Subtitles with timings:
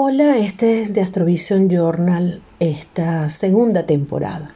[0.00, 4.54] Hola, este es de Astrovision Journal, esta segunda temporada.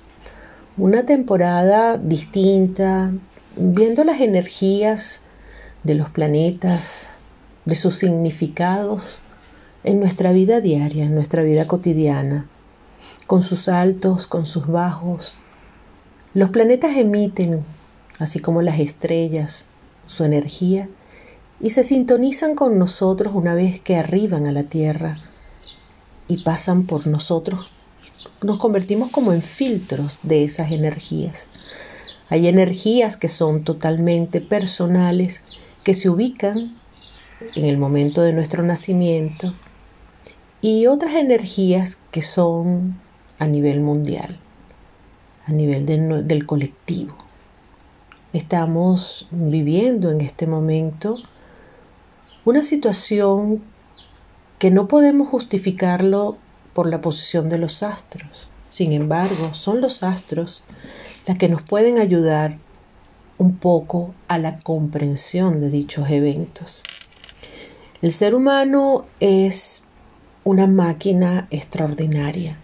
[0.76, 3.11] Una temporada distinta,
[3.57, 5.19] viendo las energías
[5.83, 7.09] de los planetas,
[7.65, 9.19] de sus significados
[9.83, 12.47] en nuestra vida diaria, en nuestra vida cotidiana,
[13.27, 15.35] con sus altos, con sus bajos.
[16.34, 17.65] Los planetas emiten,
[18.20, 19.65] así como las estrellas,
[20.06, 20.88] su energía
[21.61, 25.19] y se sintonizan con nosotros una vez que arriban a la Tierra
[26.29, 27.73] y pasan por nosotros,
[28.43, 31.49] nos convertimos como en filtros de esas energías.
[32.29, 35.43] Hay energías que son totalmente personales,
[35.85, 36.77] que se ubican
[37.55, 39.55] en el momento de nuestro nacimiento,
[40.61, 43.01] y otras energías que son
[43.39, 44.39] a nivel mundial,
[45.47, 47.16] a nivel del colectivo.
[48.33, 51.19] Estamos viviendo en este momento
[52.45, 53.63] una situación
[54.62, 56.37] que no podemos justificarlo
[56.73, 58.49] por la posición de los astros.
[58.71, 60.63] Sin embargo, son los astros
[61.27, 62.59] las que nos pueden ayudar
[63.38, 66.84] un poco a la comprensión de dichos eventos.
[68.02, 69.83] El ser humano es
[70.44, 72.56] una máquina extraordinaria,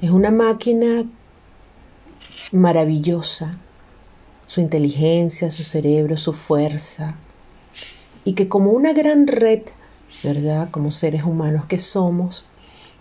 [0.00, 1.06] es una máquina
[2.52, 3.58] maravillosa,
[4.46, 7.16] su inteligencia, su cerebro, su fuerza,
[8.24, 9.62] y que como una gran red
[10.26, 10.68] ¿verdad?
[10.70, 12.44] Como seres humanos que somos,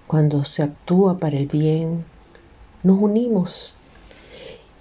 [0.05, 2.05] cuando se actúa para el bien,
[2.83, 3.75] nos unimos.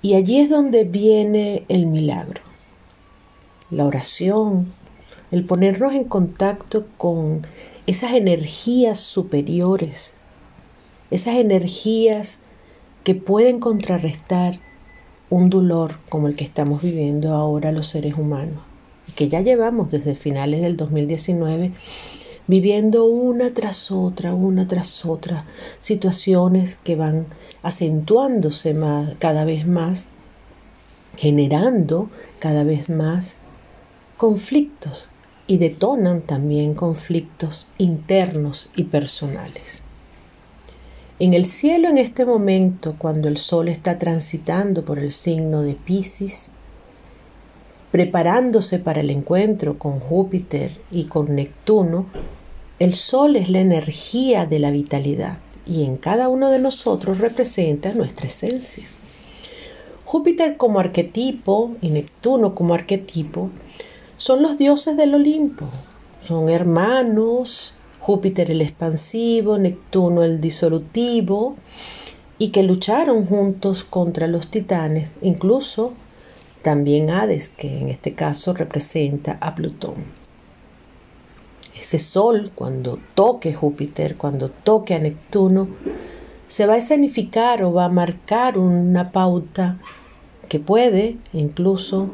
[0.02, 2.42] Y allí es donde viene el milagro,
[3.70, 4.70] la oración,
[5.30, 7.46] el ponernos en contacto con
[7.86, 10.14] esas energías superiores,
[11.10, 12.36] esas energías
[13.04, 14.60] que pueden contrarrestar
[15.30, 18.62] un dolor como el que estamos viviendo ahora los seres humanos,
[19.16, 21.72] que ya llevamos desde finales del 2019
[22.46, 25.46] viviendo una tras otra, una tras otra,
[25.80, 27.26] situaciones que van
[27.62, 28.76] acentuándose
[29.18, 30.06] cada vez más,
[31.16, 33.36] generando cada vez más
[34.16, 35.08] conflictos
[35.46, 39.82] y detonan también conflictos internos y personales.
[41.18, 45.74] En el cielo en este momento, cuando el Sol está transitando por el signo de
[45.74, 46.50] Pisces,
[47.94, 52.06] preparándose para el encuentro con Júpiter y con Neptuno,
[52.80, 57.94] el Sol es la energía de la vitalidad y en cada uno de nosotros representa
[57.94, 58.82] nuestra esencia.
[60.04, 63.50] Júpiter como arquetipo y Neptuno como arquetipo
[64.16, 65.66] son los dioses del Olimpo,
[66.20, 71.54] son hermanos, Júpiter el expansivo, Neptuno el disolutivo,
[72.38, 75.92] y que lucharon juntos contra los titanes, incluso
[76.64, 79.94] también Hades, que en este caso representa a Plutón.
[81.78, 85.68] Ese sol, cuando toque Júpiter, cuando toque a Neptuno,
[86.48, 89.78] se va a escenificar o va a marcar una pauta
[90.48, 92.08] que puede incluso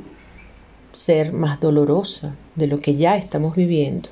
[0.92, 4.08] ser más dolorosa de lo que ya estamos viviendo,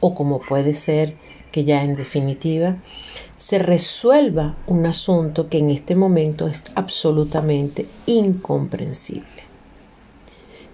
[0.00, 1.16] o como puede ser
[1.50, 2.76] que ya en definitiva
[3.38, 9.43] se resuelva un asunto que en este momento es absolutamente incomprensible.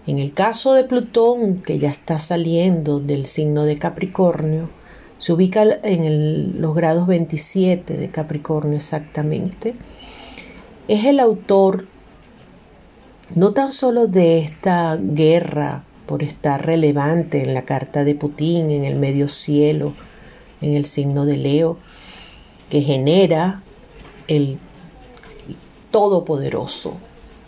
[0.06, 4.70] En el caso de Plutón, que ya está saliendo del signo de Capricornio,
[5.18, 9.74] se ubica en los grados 27 de Capricornio exactamente,
[10.88, 11.86] es el autor
[13.34, 18.84] no tan solo de esta guerra por estar relevante en la carta de Putin, en
[18.84, 19.92] el medio cielo,
[20.60, 21.76] en el signo de Leo,
[22.70, 23.62] que genera
[24.26, 24.58] el
[25.90, 26.94] todopoderoso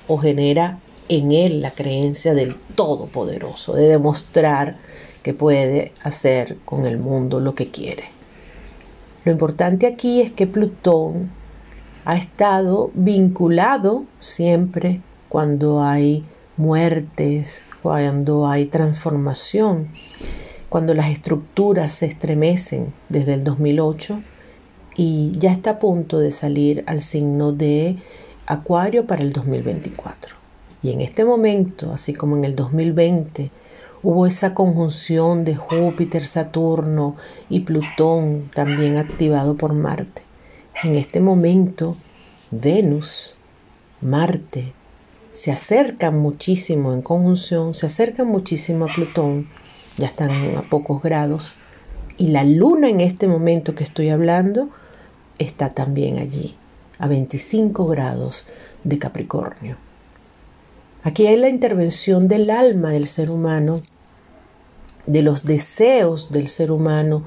[0.07, 0.79] o genera
[1.19, 4.79] en él la creencia del Todopoderoso, de demostrar
[5.23, 8.05] que puede hacer con el mundo lo que quiere.
[9.25, 11.31] Lo importante aquí es que Plutón
[12.05, 16.25] ha estado vinculado siempre cuando hay
[16.57, 19.89] muertes, cuando hay transformación,
[20.69, 24.23] cuando las estructuras se estremecen desde el 2008
[24.97, 27.99] y ya está a punto de salir al signo de
[28.47, 30.42] Acuario para el 2024.
[30.83, 33.51] Y en este momento, así como en el 2020,
[34.03, 37.17] hubo esa conjunción de Júpiter, Saturno
[37.49, 40.23] y Plutón también activado por Marte.
[40.83, 41.97] En este momento,
[42.51, 43.37] Venus,
[44.01, 44.73] Marte,
[45.33, 49.49] se acercan muchísimo en conjunción, se acercan muchísimo a Plutón,
[49.97, 51.55] ya están a pocos grados,
[52.17, 54.69] y la luna en este momento que estoy hablando
[55.39, 56.57] está también allí,
[56.99, 58.47] a 25 grados
[58.83, 59.77] de Capricornio.
[61.03, 63.81] Aquí hay la intervención del alma del ser humano,
[65.07, 67.25] de los deseos del ser humano,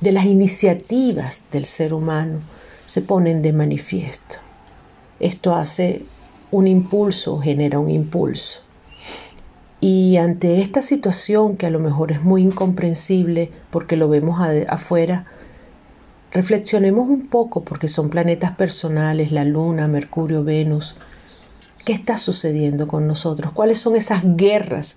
[0.00, 2.40] de las iniciativas del ser humano
[2.86, 4.36] se ponen de manifiesto.
[5.20, 6.02] Esto hace
[6.50, 8.60] un impulso, genera un impulso.
[9.80, 15.26] Y ante esta situación que a lo mejor es muy incomprensible porque lo vemos afuera,
[16.32, 20.96] reflexionemos un poco porque son planetas personales, la Luna, Mercurio, Venus.
[21.84, 23.52] ¿Qué está sucediendo con nosotros?
[23.52, 24.96] ¿Cuáles son esas guerras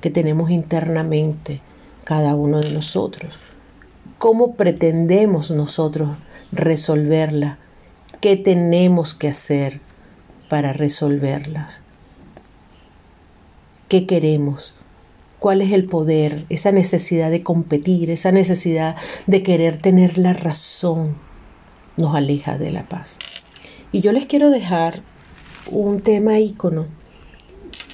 [0.00, 1.60] que tenemos internamente
[2.04, 3.38] cada uno de nosotros?
[4.18, 6.16] ¿Cómo pretendemos nosotros
[6.52, 7.58] resolverlas?
[8.20, 9.80] ¿Qué tenemos que hacer
[10.48, 11.82] para resolverlas?
[13.94, 14.74] qué queremos,
[15.38, 18.96] cuál es el poder, esa necesidad de competir, esa necesidad
[19.28, 21.16] de querer tener la razón,
[21.96, 23.18] nos aleja de la paz.
[23.92, 25.02] Y yo les quiero dejar
[25.70, 26.86] un tema ícono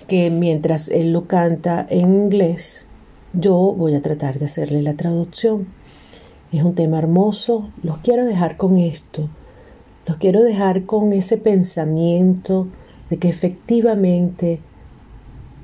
[0.09, 2.87] que mientras él lo canta en inglés,
[3.33, 5.69] yo voy a tratar de hacerle la traducción.
[6.53, 9.29] Es un tema hermoso, los quiero dejar con esto,
[10.07, 12.67] los quiero dejar con ese pensamiento
[13.09, 14.61] de que efectivamente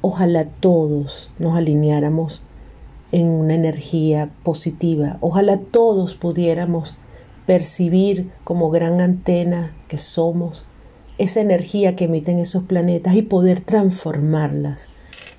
[0.09, 2.41] Ojalá todos nos alineáramos
[3.11, 5.19] en una energía positiva.
[5.21, 6.95] Ojalá todos pudiéramos
[7.45, 10.65] percibir como gran antena que somos
[11.19, 14.89] esa energía que emiten esos planetas y poder transformarlas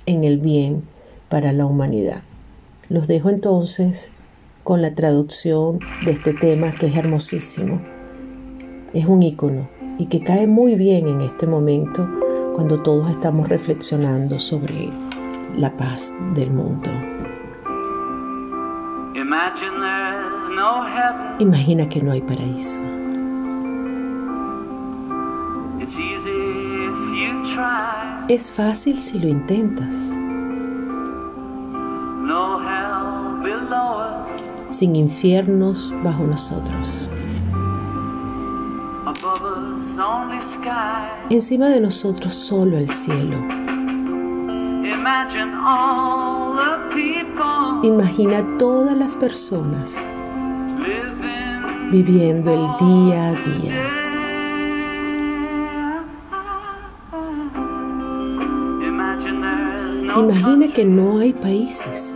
[0.05, 0.83] en el bien
[1.29, 2.21] para la humanidad.
[2.89, 4.11] Los dejo entonces
[4.63, 7.81] con la traducción de este tema que es hermosísimo.
[8.93, 12.07] Es un icono y que cae muy bien en este momento
[12.55, 14.89] cuando todos estamos reflexionando sobre
[15.55, 16.89] la paz del mundo.
[21.39, 22.96] Imagina que no hay paraíso.
[28.27, 29.93] Es fácil si lo intentas.
[34.69, 37.09] Sin infiernos bajo nosotros.
[41.29, 43.37] Encima de nosotros solo el cielo.
[47.83, 49.95] Imagina todas las personas
[51.91, 54.06] viviendo el día a día.
[60.19, 62.15] Imagina que no hay países.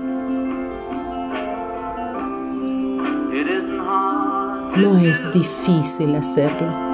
[4.78, 6.92] No es difícil hacerlo.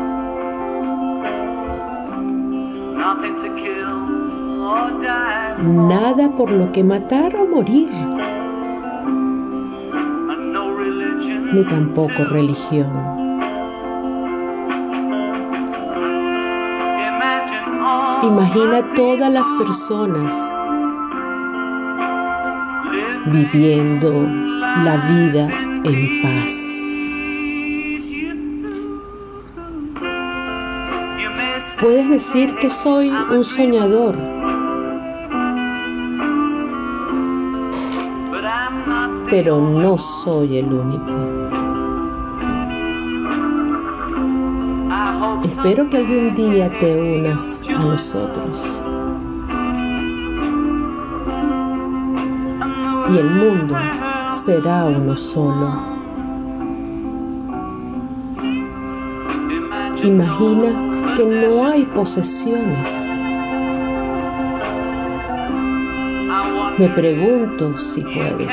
[5.63, 7.89] nada por lo que matar o morir,
[11.53, 12.91] ni tampoco religión.
[18.23, 20.56] Imagina todas las personas
[23.31, 24.11] viviendo
[24.83, 25.49] la vida
[25.83, 26.51] en paz.
[31.79, 34.15] Puedes decir que soy un soñador
[39.29, 41.13] pero no soy el único.
[45.43, 48.81] Espero que algún día te unas a nosotros.
[53.09, 53.75] Y el mundo
[54.43, 55.97] será uno solo.
[60.03, 62.89] Imagina que no hay posesiones.
[66.77, 68.51] Me pregunto si puedes.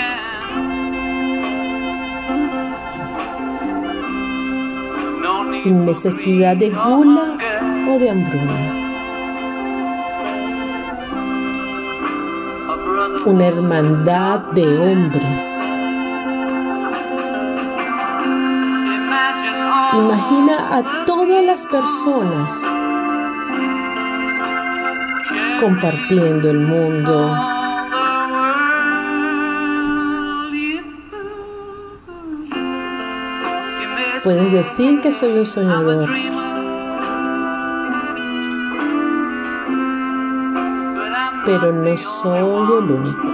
[5.64, 7.38] sin necesidad de gula
[7.90, 8.83] o de hambruna.
[13.26, 15.42] Una hermandad de hombres.
[19.94, 22.62] Imagina a todas las personas
[25.60, 27.54] compartiendo el mundo
[34.24, 36.08] Puedes decir que soy un soñador.
[41.44, 43.32] Pero no soy el único.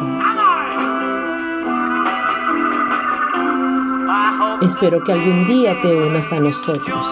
[4.63, 7.07] Espero que algún día te unas a nosotros.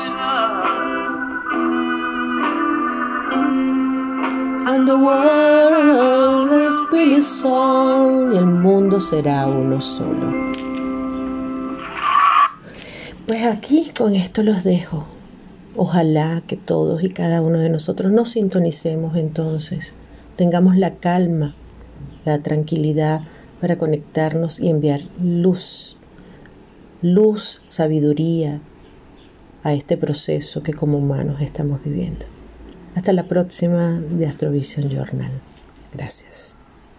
[4.67, 7.21] And the world is really
[8.33, 10.33] y el mundo será uno solo.
[13.27, 15.07] Pues aquí con esto los dejo.
[15.77, 19.93] Ojalá que todos y cada uno de nosotros nos sintonicemos entonces,
[20.39, 21.55] tengamos la calma,
[22.25, 23.21] la tranquilidad
[23.61, 25.99] para conectarnos y enviar luz
[27.03, 28.61] luz, sabiduría
[29.63, 32.25] a este proceso que como humanos estamos viviendo.
[32.95, 35.33] Hasta la próxima de Astrovision Journal.
[35.93, 36.58] Gracias.